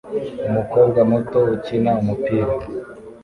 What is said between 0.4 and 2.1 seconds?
Umukobwa muto ukina